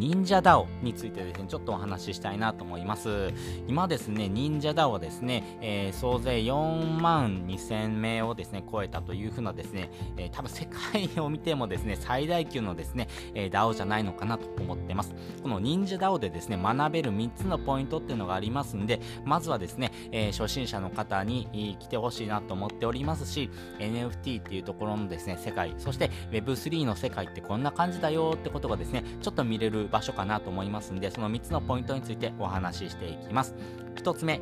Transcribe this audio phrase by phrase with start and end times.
[0.00, 3.34] 忍者 DAO についてですね、ちょっとお話ししたいなと思います。
[3.68, 15.14] 今ですね、忍者 DAO はですね、えー、総勢4万2000名をですね、超えたというふうなですね、えー、多分世界を見てもですね、最大級のですね、えー、DAO じゃないのかなと思ってます。
[15.42, 33.54] この忍者 DAO でですね、学べる3つのポイントっていうのがありますんで、まずはですね、えー、初心者の方に来てほしいなと思っておりますし、NFT っていうところのですね、世界、そして Web3 の世界ってこんな感じだよってことがですね、ちょっと見れる場所かなと思いますんで、その3つのポイントについてお話ししていきます。
[33.96, 34.40] 1つ目、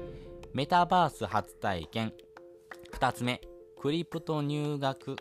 [0.52, 2.12] メタバース初体験。
[2.92, 3.40] 2つ目、
[3.80, 5.16] クリプト入学。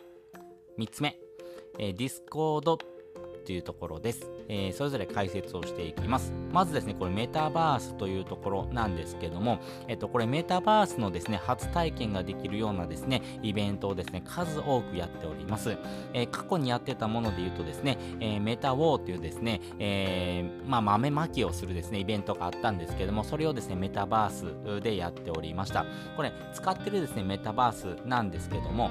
[0.78, 1.18] 3つ目、
[1.78, 2.78] えー、 Discord
[3.48, 4.30] というところです。
[4.50, 6.34] えー、それぞれ解説をしていきます。
[6.52, 15.78] まずですね、これメタバースというところなんですけども、えっと、これメタバースのですね、初体験ができるようなですね、イベントをですね、数多くやっております。
[16.12, 25.86] えー、過去にやってたもので言うとですね、えー、メタウォーというですね、え、まあ、豆まきをするですね、イベントがあったんですけども、それをですね、メタバースでやっておりました。
[26.18, 28.90] これ、使ってるですね、メタバースなんですけども、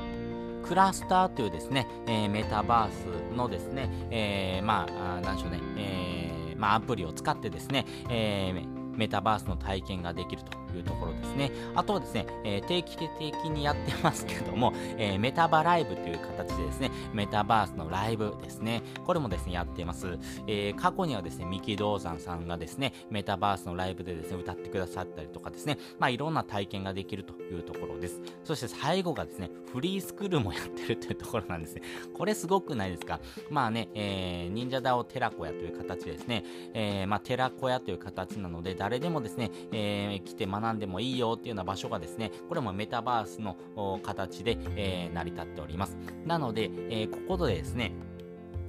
[0.67, 10.56] クラスターというですね、えー、メタバースのですね、えー、まあ、なんでしょうね、えー、まあ、アプリを使ってですね、えー、メタバースの体験ができると。
[10.75, 11.51] いうところですね。
[11.75, 20.17] あとはですね、えー、定期的にやってますけども、えー、メタバライブという形でですね、メタバースのライブですね、これもですね、やってます。
[20.47, 28.21] えー、過去にはですね、三木道山さんがですね、メタバースのライブでですね、歌ってくださったりとかですね、まあ、いろんな体験ができるというところです。
[28.43, 31.81] そして最後がですね、フリースクールもやってるというところなんですね。
[32.13, 33.19] これすごくないですか？
[33.49, 36.43] まあね、えー、忍者ダオ寺子屋という形ですね、
[36.73, 43.57] えー、まあ、寺子屋という形なので、誰でもですね、えー、来て学んでもいいよっていうような場所がですね、これもメタバースの
[44.03, 45.97] 形で、え、成り立っております。
[46.25, 47.93] なので、え、ここでですね、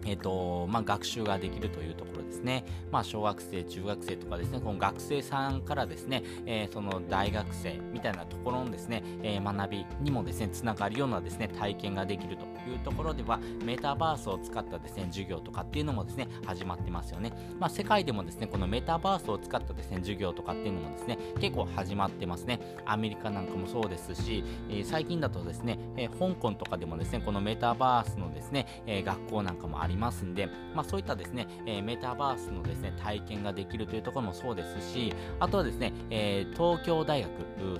[0.09, 2.65] え、ー、と、まあ、学習ができるというところですね。
[2.91, 17.33] まあ、小学生、中学生とかですね、この学生さんからですね、えー、その大学生みたいなところのですね、えー、学びにもですね、つながるようなですね、体験ができるというところでは、メタバースを使ったですね、授業とかっていうのもですね、始まってますよね。
[17.59, 22.61] まあ、世界でもですね、このメタバースを使ったですね、授業とかっていうのもですね、結構始まってますね。
[22.87, 37.31] アメリカなんかもそうですし、えー、最近だとですね、え香港とかでもですね、このメタバースのですね、え学校なんかもありますますんで、まあ、そういったですね、えメタバースのですね、体験ができるというところもそうですし、あとはですね、え東京大学、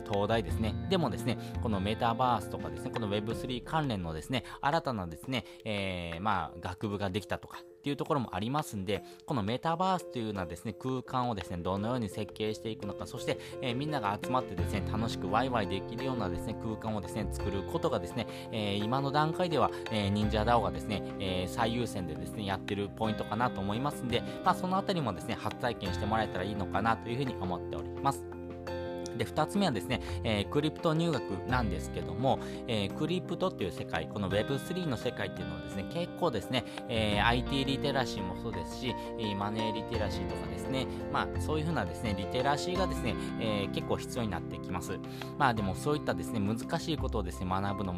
[0.05, 28.39] 東大ですね、でもですね、このメタバースとかですね、この Web3 関連のですね、新たなですね、えー、まあ、学部ができたとかっていうところもありますんで、このメタバースというようなですね、空間をですね、どのように設計していくのか、そして、えー、みんなが集まってですね、楽しくワイワイできるようなですね、空間をですね、作ることがですね、えー、今の段階では、えー、忍者 DAO がですね、えー、最優先でですね、やってるポイントかなと思いますんで、まあ、そのあたりもですね、初体験してもらえたらいいのかなというふうに思っております。
[29.19, 38.95] で、2つ目はですね、えー、クリプト入学なんですけども、えー、クリプトっていう世界、この Web3 の世界っていうのはですね、結構ですね、えー、IT リテラシーもそうですし、
[39.37, 44.99] マネーリテラシーとかですね、まあそういうふうなですね、リテラシーがですね、えー、結構必要になってきます。
[45.39, 47.95] まあでもそういったですね、難しいことをですね、学ぶの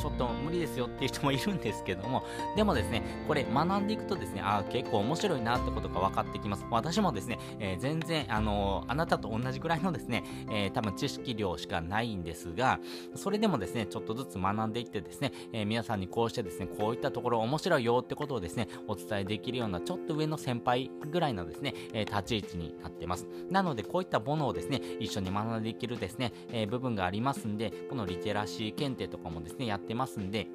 [0.00, 2.22] ちょっと無理ですよっていう人もいるんですけども、
[2.56, 6.64] でもですね、これ学んでいくとですね、ああ、結構面白いなってことが分かってきます。
[6.70, 12.80] 私もですね、えー、全然、あのー、あなたと同じぐらいのですね、えー、多分知識量しかないんですが、
[13.14, 23.26] それでもですね、ちょっとずつ学んでいってですね、えー、皆さんにこうしてですね、こういったところ面白いよってことをですね、お伝えできるようなちょっと上の先輩ぐらいのですね、え立ち位置になってます。
[23.50, 30.48] なので、こういったものをですね、一緒に学んでいけるですね、え部分がありますんで、このリテラシー検定とかもですね、やってますんで、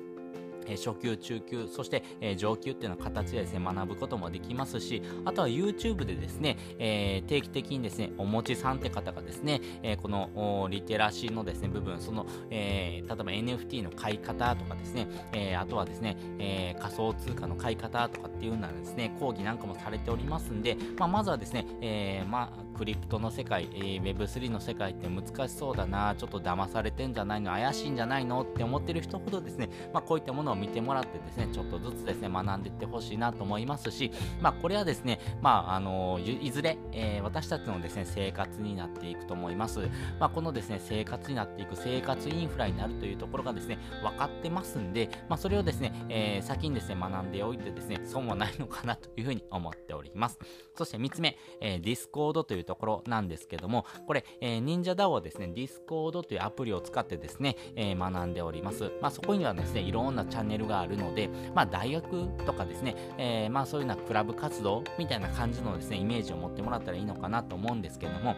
[0.76, 39.80] 初級、中級、そして、え上級っていうような形でですね、学ぶこともできますし、あとは YouTube でですね、え、定期的にですね、おもちさんって方がですね、え、このリテラシーのですね、部分、その、え、例えば NFT の買い方とかですね、えあとはですね、え仮想通貨の買い方とかっていうようなですね、講義なんかもされておりますんで、まあ、まずはですね、えまあ、クリプトの世界、えー、Web3 の世界って難しそうだな、ちょっと騙されてんじゃないの、怪しいんじゃないのって思ってる人ほどですね、まあ、こういったものを見てもらってですね、ちょっとずつですね、学んでいってほしいなと思いますし、まあ、これはですね、まあ、あのいずれ、えー、私たちのですね、生活になっていくと思います。
[40.20, 50.38] まあ、このですね、生活になっていく生活インフラになるというところがですね、分かってますんで、まあ、それをですね、えー、先にですね、学んでおいてですね、損はないのかなというふうに思っております。
[50.76, 58.92] そして3つ目、えー、Discord というところなんですけども、これ、えー、忍者 DAO はですね、Discord というアプリを使ってですね、えー、学んでおります。
[59.02, 68.36] まあ、そこにはですね、いろんなチャンネルがあるので、まあ、大学とかですね、えー、まあ、そういうようなクラブ活動みたいな感じのですね、イメージを持ってもらったらいいのかなと思うんですけども、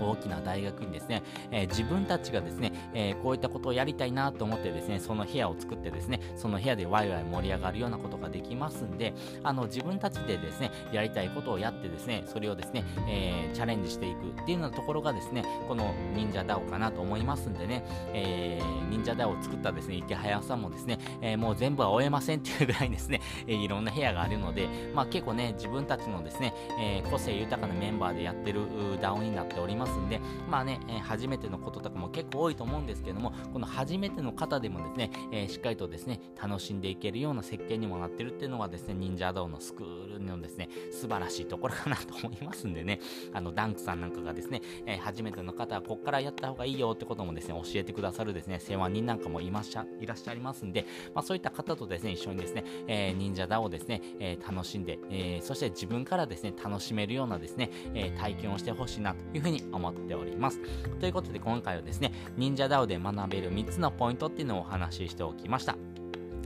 [0.00, 28.66] 大きな大学にですね、えー、自分たちがですね、えー、こういったことをやりたいなと思ってですね、その部屋を作ってですね、その部屋でワイワイ盛り上がるようなことができますんで、あの、自分たちでですね、やりたいことをやってですね、それをですね、えー、チャレンジしていくっていうようなところがですね、この忍者 DAO かなと思いますんでね、えー、忍者 DAO を作ったですね、池早さんもですね、えー、もう全部は終えませんっていうぐらいですね、 えー、いろんな部屋があるので、まあ結構ね、自分たちのですね、えー、個性豊かなメンバーでやってる
[29.00, 43.00] DAO になっておりますんで、まあね、えー、初めてのこととかも結構多いと思うんですけども、この初めての方でもですね、えー、しっかりとですね、楽しんでいけるような設計にもなってるっていうのがですね、忍者道のスクールのですね、素晴らしいところかなと思いますんでね、
[43.32, 60.60] あの、ダンクさんなんかがですね、えー、初めての方はこっからやった方がいいよってこともですね、教えてくださるですね、世話人なんかもいましゃいらっしゃいますんで、まあそういった方とですね、一緒にですね、えー、忍者 DAO をですね、えー、楽しんで、えー、そして自分からですね、楽しめるようなですね、え、体験をしてほしいなというふうに思っております。
[61.00, 65.76] ということで今回はですね、忍者 DAO で学べる3つのポイントっていうのをお話ししておきました。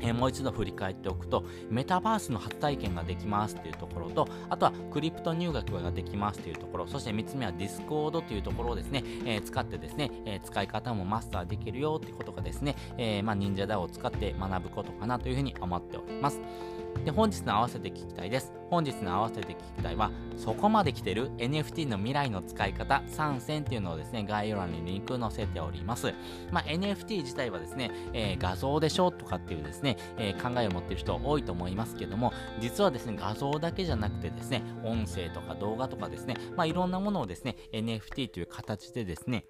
[0.01, 16.41] えー、もう一度振り返っておくと、メタバースの初体験ができますっていうところと、あとはクリプト入学ができますっていうところ、そして3つ目は Discord というところをですね、えー、使ってですね、えー、使い方もマスターできるよってことがですね、えまあ、忍者 DAO を使って学ぶことかなというふうに思っております。
[17.05, 18.53] で、本日の合わせて聞きたいです。
[18.71, 26.13] 本日の合わせて聞きたいは、そこまで来てる NFT の未来の使い方3選っていうのをですね、概要欄にリンク載せております。
[26.51, 39.45] まあ、NFT 自体はですね、えー、画像でしょとかっていうですね、えー、考えを持ってる人多いと思いますけども、実はですね、画像だけじゃなくてですね、音声とか動画とかですね、まあ、いろんなものをですね、NFT という形でですね、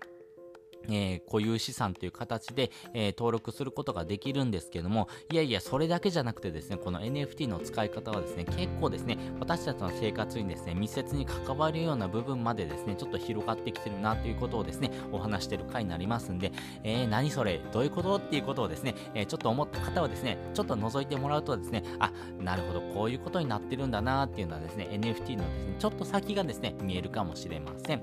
[0.89, 16.53] えー、固有資産という形で、えー、登録することができるんですけども、いやいや、それだけじゃなくてですね、この NFT の使い方はですね、結構ですね、私たちの生活にですね、密接に関わるような部分までですね、ちょっと広がってきてるなということをですね、お話してる回になりますんで、
[16.83, 18.17] えー、何それどういうこと？
[18.17, 28.03] っていうことをですね、えー、ちょっと思った方はですね、ちょっと覗いてもらうとですね、あ、なるほど、こういうことになってるんだなっていうのはですね、NFT のですね、ちょっと先がですね、見えるかもしれません。